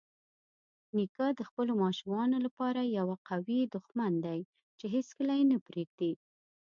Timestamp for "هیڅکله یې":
4.95-5.45